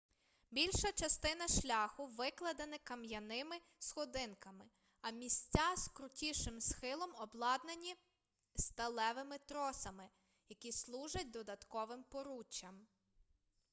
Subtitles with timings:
[0.51, 4.65] більша частина шляху викладена кам'яними сходинками
[5.01, 7.95] а місця з крутішим схилом обладнані
[8.55, 10.09] сталевими тросами
[10.49, 12.87] які служать додатковим поруччям